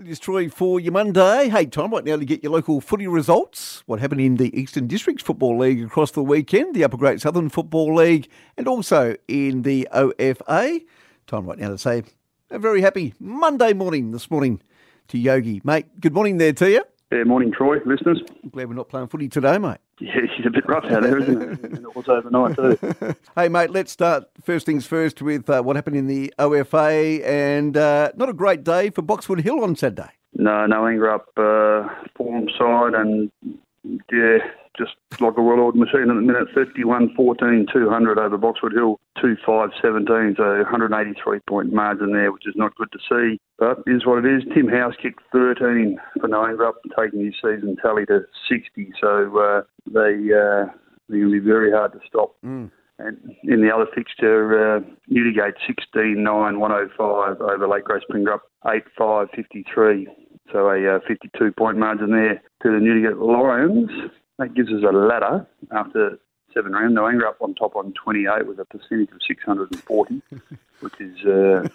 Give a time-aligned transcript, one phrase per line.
[0.00, 1.50] It is Troy for your Monday.
[1.50, 3.82] Hey, time right now to get your local footy results.
[3.84, 7.50] What happened in the Eastern Districts Football League across the weekend, the Upper Great Southern
[7.50, 8.26] Football League,
[8.56, 10.80] and also in the OFA.
[11.26, 12.02] Time right now to say
[12.48, 14.62] a very happy Monday morning this morning
[15.08, 15.60] to Yogi.
[15.64, 16.82] Mate, good morning there to you.
[17.12, 18.22] Yeah, morning, Troy, listeners.
[18.42, 19.80] I'm glad we're not playing footy today, mate.
[20.10, 21.62] Yeah, she's a bit rough out there, isn't it?
[21.62, 23.14] and it was overnight, too.
[23.36, 27.76] hey, mate, let's start first things first with uh, what happened in the OFA, and
[27.76, 30.08] uh, not a great day for Boxwood Hill on Saturday.
[30.32, 33.30] No, no anger up uh, form side, and
[34.10, 34.38] yeah,
[34.78, 36.48] just like a well-oiled machine at the minute.
[36.54, 40.34] 31 14 200 over Boxwood Hill, 2 5 17.
[40.36, 43.40] So 183 point margin there, which is not good to see.
[43.58, 44.42] But is what it is.
[44.54, 48.92] Tim House kicked 13 for Noangra, taking his season tally to 60.
[49.00, 50.70] So uh, they, uh,
[51.08, 52.36] they're going to be very hard to stop.
[52.44, 52.70] Mm.
[52.98, 54.80] And in the other fixture, uh,
[55.10, 60.08] Newdegate 16 9 105 over Lake Grace Pingrup 8 5 53.
[60.52, 63.90] So a uh, 52 point margin there to the Newdegate Lions.
[64.38, 66.18] That gives us a ladder after
[66.54, 66.94] seven rounds.
[66.96, 70.22] Noangra up on top on 28 with a percentage of 640,
[70.80, 71.68] which is uh,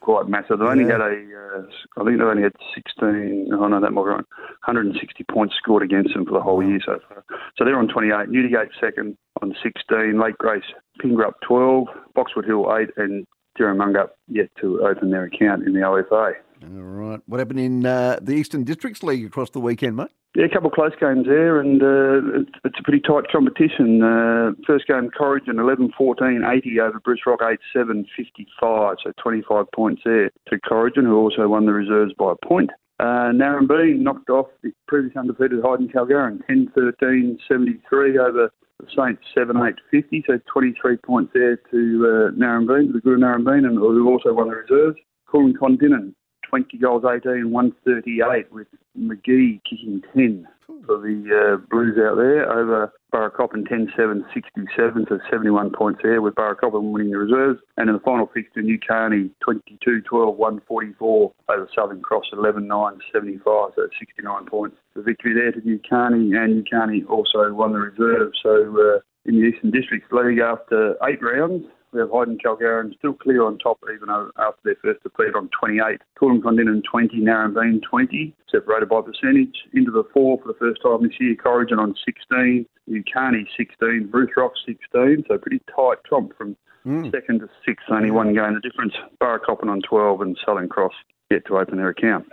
[0.00, 0.58] quite massive.
[0.58, 0.92] They've only Yeah.
[0.92, 1.62] had a, uh,
[2.00, 4.24] I think they've only had 16, oh no, that might be right,
[4.66, 7.24] 160 points scored against them for the whole year so far.
[7.56, 8.28] So they're on 28.
[8.28, 10.20] Newdegate second on 16.
[10.20, 10.64] Lake Grace,
[11.02, 11.88] Pingrup 12.
[12.14, 13.26] Boxwood Hill 8 and
[13.58, 16.34] Jerramungup yet to open their account in the OFA.
[16.62, 17.20] All right.
[17.26, 20.08] What happened in uh, the Eastern Districts League across the weekend, mate?
[20.34, 24.02] Yeah, a couple of close games there, and uh, it's, it's a pretty tight competition.
[24.02, 29.64] Uh, first game, Corrigin 11 14 80 over Bruce Rock 8 7 55, so 25
[29.74, 32.70] points there to Corrigin, who also won the reserves by a point.
[33.00, 38.50] Uh, Narembeen knocked off the previous undefeated Hyden Karlgarin 10 13 73 over
[38.96, 43.66] Saints 7 8 50, so 23 points there to uh, Narembeen, the good of Narembeen,
[43.66, 44.98] and who also won the reserves.
[45.30, 46.14] Kulin Kondinin
[46.48, 48.66] 20 goals 18 138 with
[48.98, 50.46] McGee kicking 10
[50.86, 56.20] for the uh, Blues out there over Burracoppin 10 7 67, so 71 points there
[56.20, 57.60] with Burracoppin winning the reserves.
[57.76, 62.98] And in the final fixture, New Carney 22 12 144 over Southern Cross 11 9
[63.12, 64.76] 75, so 69 points.
[64.94, 68.38] The victory there to New Carney, and New Carney also won the reserves.
[68.42, 73.14] So uh, in the Eastern Districts League, after eight rounds, we have Hyden Karlgarin still
[73.14, 76.00] clear on top, even after their first defeat on 28.
[76.18, 79.54] Kulin Kondinin 20, Narembeen 20, separated by percentage.
[79.72, 84.30] Into the four for the first time this year, Corrigin on 16, Newcarney 16, Bruce
[84.36, 86.56] Rock 16, so pretty tight comp from
[86.86, 87.10] Mm.
[87.10, 88.54] second to sixth, only one game.
[88.54, 90.92] The difference, Burracoppin on 12 and Southern Cross
[91.32, 92.26] yet to open their account.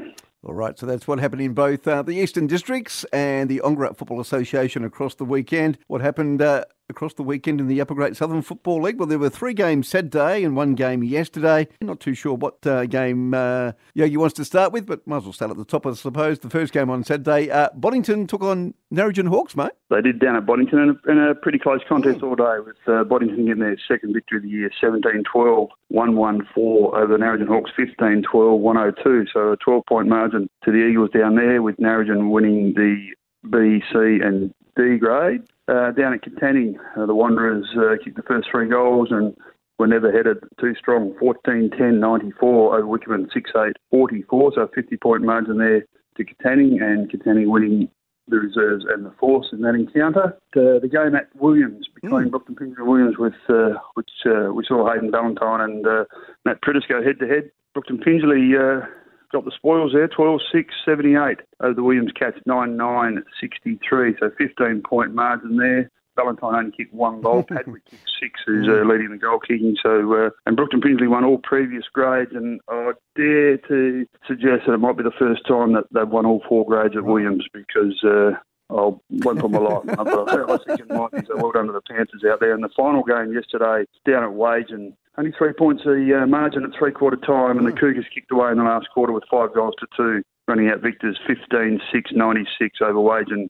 [0.44, 3.98] All right, so that's what happened in both uh, the Eastern Districts and the Ongerup
[3.98, 5.80] Football Association across the weekend.
[5.88, 9.00] What happened uh, across the weekend in the Upper Great Southern Football League?
[9.00, 11.68] Well, there were three games Saturday and one game yesterday.
[11.82, 15.24] Not too sure what uh, game uh, Yogi wants to start with, but might as
[15.24, 16.40] well start at the top, I suppose.
[16.40, 19.72] The first game on Saturday, uh, Boddington took on Narrogin Hawks, mate.
[19.90, 22.78] They did down at Boddington in a, in a pretty close contest all day with
[22.88, 27.14] uh, Boddington getting their second victory of the year 17 12, 1 1 4 over
[27.14, 29.26] the Narrogin Hawks 15 12, 102.
[29.34, 33.14] So a 12 point margin to the Eagles down there with Narrogin winning the
[33.50, 35.44] B, C, and D grade.
[35.68, 39.35] Uh, down at Katanning, uh, the Wanderers uh, kicked the first three goals and
[39.79, 44.51] were never headed too strong 14 10 94 over Wickepin 6 8 44.
[44.56, 45.85] So a 50 point margin there
[46.18, 47.90] to Katanning and Katanning winning
[48.28, 50.38] the reserves and the force in that encounter.
[50.56, 52.31] Uh, the game at Williams between Mm.
[52.31, 56.06] Brookton Pingelly and Williams, with uh, which uh, we saw Hayden Valentine and uh,
[56.45, 57.51] Matt Prittis go head to head.
[57.74, 58.85] Brookton Pingelly uh,
[59.34, 64.16] got the spoils there, 12 6 78 over the Williams Cats, 9 9 63.
[64.20, 65.90] So 15 point margin there.
[66.16, 67.44] Valentine only kicked one goal.
[67.50, 69.76] Padwick kicked six, who's uh, leading the goal kicking.
[69.82, 74.74] So, uh, and Brookton Pingelly won all previous grades, and I dare to suggest that
[74.74, 78.02] it might be the first time that they've won all four grades at Williams because.
[78.04, 78.32] Uh,
[78.70, 81.20] I won't put my life but I think it might be.
[81.28, 82.56] So well done to the Panthers out there.
[82.56, 86.63] And the final game yesterday, down at Wagin, and only three points the uh, margin
[86.63, 89.53] at three quarter time, and the Cougars kicked away in the last quarter with five
[89.53, 93.48] goals to two, running out victors 15 6 96 over Wagin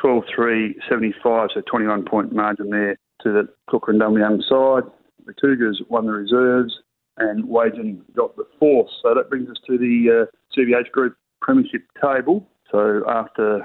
[0.00, 4.90] 12 3 75, so 21 point margin there to the Cooker and Young side.
[5.26, 6.74] The Cougars won the reserves,
[7.18, 8.88] and Wagin got the fourth.
[9.02, 12.48] So that brings us to the uh, CBH Group Premiership table.
[12.70, 13.58] So after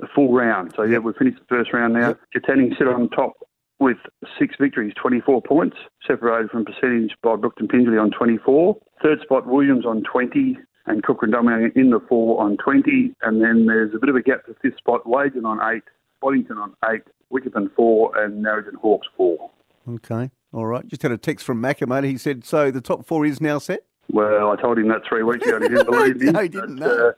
[0.00, 2.16] a full round, so yeah, we've finished the first round now.
[2.34, 3.34] Katanning sit on top
[3.80, 3.98] with
[4.38, 5.76] six victories, 24 points,
[6.06, 8.76] separated from percentage by Brookton Pingelly on 24.
[9.02, 13.14] Third spot, Williams on 20, and Cook and Dominic in the four on 20.
[13.22, 15.84] And then there's a bit of a gap to fifth spot, Wagin on eight,
[16.20, 17.02] Boddington on eight,
[17.32, 19.50] Wickerton four, and Narrogin Hawks four.
[19.88, 20.30] Okay.
[20.52, 20.86] All right.
[20.88, 22.04] Just had a text from Macca, mate.
[22.04, 23.80] He said, so the top four is now set?
[24.10, 25.60] Well, I told him that three weeks ago.
[25.60, 26.32] He didn't believe me.
[26.32, 26.76] no, he didn't.
[26.78, 27.08] But, No.
[27.08, 27.12] uh,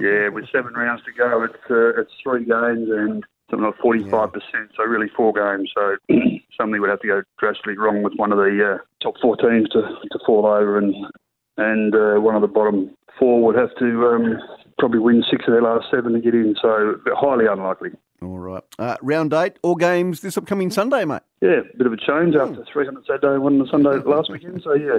[0.00, 4.08] yeah, with seven rounds to go, it's uh, it's three games and something like forty
[4.10, 4.70] five percent.
[4.76, 5.70] So really four games.
[5.74, 5.96] So
[6.58, 9.68] something would have to go drastically wrong with one of the uh, top four teams
[9.70, 10.94] to to fall over, and
[11.56, 14.38] and uh, one of the bottom four would have to um,
[14.78, 16.54] probably win six of their last seven to get in.
[16.60, 17.90] So highly unlikely.
[18.22, 18.62] All right.
[18.78, 21.22] Uh, round eight, all games this upcoming Sunday, mate.
[21.42, 24.62] Yeah, a bit of a change after 300 Saturday, one on the Sunday last weekend.
[24.64, 24.98] So yeah,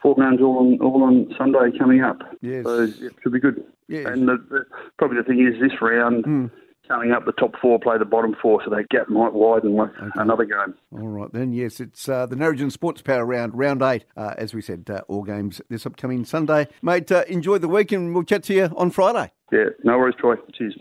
[0.00, 2.22] four games all on all on Sunday coming up.
[2.40, 2.64] Yes.
[2.64, 3.62] So it should be good.
[3.88, 4.06] Yes.
[4.06, 4.64] And the, the,
[4.98, 6.46] probably the thing is, this round Hmm.
[6.88, 9.90] Coming up, the top four play the bottom four, so that gap might widen with
[10.16, 10.74] another game.
[10.92, 11.52] All right, then.
[11.52, 14.04] Yes, it's uh, the Narrogin Sports Power Round, round eight.
[14.16, 16.68] Uh, as we said, uh, all games this upcoming Sunday.
[16.82, 19.32] Mate, uh, enjoy the week and we'll chat to you on Friday.
[19.52, 20.36] Yeah, no worries, Troy.
[20.54, 20.76] Cheers.